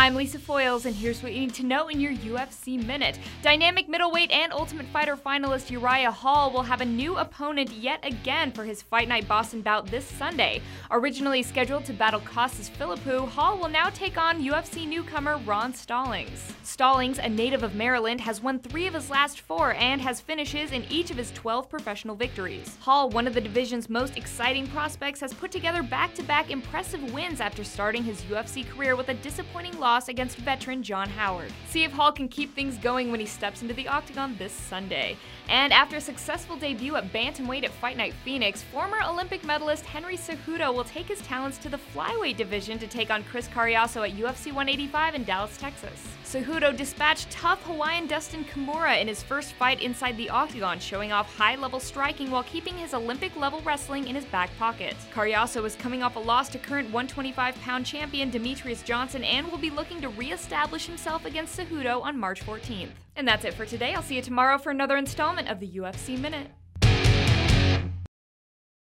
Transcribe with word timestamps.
I'm 0.00 0.14
Lisa 0.14 0.38
Foiles, 0.38 0.86
and 0.86 0.96
here's 0.96 1.22
what 1.22 1.34
you 1.34 1.40
need 1.40 1.52
to 1.56 1.62
know 1.62 1.88
in 1.88 2.00
your 2.00 2.14
UFC 2.14 2.82
Minute. 2.82 3.18
Dynamic 3.42 3.86
middleweight 3.86 4.30
and 4.30 4.50
Ultimate 4.50 4.86
Fighter 4.86 5.14
finalist 5.14 5.68
Uriah 5.68 6.10
Hall 6.10 6.50
will 6.50 6.62
have 6.62 6.80
a 6.80 6.86
new 6.86 7.18
opponent 7.18 7.70
yet 7.70 8.00
again 8.02 8.50
for 8.50 8.64
his 8.64 8.80
Fight 8.80 9.08
Night 9.08 9.28
Boston 9.28 9.60
bout 9.60 9.86
this 9.88 10.06
Sunday. 10.06 10.62
Originally 10.90 11.42
scheduled 11.42 11.84
to 11.84 11.92
battle 11.92 12.20
Costas 12.20 12.70
Philippou, 12.70 13.28
Hall 13.28 13.58
will 13.58 13.68
now 13.68 13.90
take 13.90 14.16
on 14.16 14.42
UFC 14.42 14.88
newcomer 14.88 15.36
Ron 15.44 15.74
Stallings. 15.74 16.50
Stallings, 16.62 17.18
a 17.18 17.28
native 17.28 17.62
of 17.62 17.74
Maryland, 17.74 18.22
has 18.22 18.42
won 18.42 18.58
three 18.58 18.86
of 18.86 18.94
his 18.94 19.10
last 19.10 19.42
four 19.42 19.74
and 19.74 20.00
has 20.00 20.18
finishes 20.18 20.72
in 20.72 20.82
each 20.88 21.10
of 21.10 21.18
his 21.18 21.30
12 21.32 21.68
professional 21.68 22.16
victories. 22.16 22.78
Hall, 22.80 23.10
one 23.10 23.26
of 23.26 23.34
the 23.34 23.40
division's 23.40 23.90
most 23.90 24.16
exciting 24.16 24.66
prospects, 24.68 25.20
has 25.20 25.34
put 25.34 25.50
together 25.50 25.82
back 25.82 26.14
to 26.14 26.22
back 26.22 26.50
impressive 26.50 27.12
wins 27.12 27.42
after 27.42 27.62
starting 27.62 28.02
his 28.02 28.22
UFC 28.22 28.66
career 28.66 28.96
with 28.96 29.10
a 29.10 29.14
disappointing 29.14 29.78
loss 29.78 29.89
against 30.08 30.38
veteran 30.38 30.82
John 30.82 31.08
Howard. 31.08 31.52
See 31.68 31.84
if 31.84 31.92
Hall 31.92 32.12
can 32.12 32.28
keep 32.28 32.54
things 32.54 32.76
going 32.78 33.10
when 33.10 33.20
he 33.20 33.26
steps 33.26 33.62
into 33.62 33.74
the 33.74 33.88
octagon 33.88 34.36
this 34.38 34.52
Sunday. 34.52 35.16
And 35.48 35.72
after 35.72 35.96
a 35.96 36.00
successful 36.00 36.56
debut 36.56 36.96
at 36.96 37.12
Bantamweight 37.12 37.64
at 37.64 37.72
Fight 37.72 37.96
Night 37.96 38.14
Phoenix, 38.24 38.62
former 38.62 38.98
Olympic 39.04 39.42
medalist 39.44 39.84
Henry 39.84 40.16
Cejudo 40.16 40.72
will 40.72 40.84
take 40.84 41.06
his 41.06 41.20
talents 41.22 41.58
to 41.58 41.68
the 41.68 41.78
flyweight 41.92 42.36
division 42.36 42.78
to 42.78 42.86
take 42.86 43.10
on 43.10 43.24
Chris 43.24 43.48
Cariaso 43.48 44.08
at 44.08 44.16
UFC 44.16 44.46
185 44.46 45.14
in 45.16 45.24
Dallas, 45.24 45.56
Texas. 45.56 46.06
Cejudo 46.24 46.76
dispatched 46.76 47.28
tough 47.30 47.60
Hawaiian 47.64 48.06
Dustin 48.06 48.44
Kimura 48.44 49.00
in 49.00 49.08
his 49.08 49.20
first 49.20 49.54
fight 49.54 49.82
inside 49.82 50.16
the 50.16 50.30
octagon, 50.30 50.78
showing 50.78 51.10
off 51.10 51.34
high-level 51.34 51.80
striking 51.80 52.30
while 52.30 52.44
keeping 52.44 52.78
his 52.78 52.94
Olympic-level 52.94 53.62
wrestling 53.62 54.06
in 54.06 54.14
his 54.14 54.24
back 54.26 54.56
pocket. 54.56 54.94
Cariaso 55.12 55.64
is 55.64 55.74
coming 55.74 56.04
off 56.04 56.14
a 56.14 56.20
loss 56.20 56.48
to 56.50 56.58
current 56.58 56.92
125-pound 56.92 57.84
champion 57.84 58.30
Demetrious 58.30 58.84
Johnson 58.84 59.24
and 59.24 59.50
will 59.50 59.58
be 59.58 59.70
looking 59.80 60.02
to 60.02 60.10
re-establish 60.10 60.84
himself 60.84 61.24
against 61.24 61.58
Cejudo 61.58 62.02
on 62.02 62.18
March 62.18 62.44
14th. 62.44 62.90
And 63.16 63.26
that's 63.26 63.46
it 63.46 63.54
for 63.54 63.64
today. 63.64 63.94
I'll 63.94 64.02
see 64.02 64.16
you 64.16 64.20
tomorrow 64.20 64.58
for 64.58 64.68
another 64.68 64.98
installment 64.98 65.48
of 65.48 65.58
the 65.58 65.68
UFC 65.68 66.20
Minute. 66.20 66.48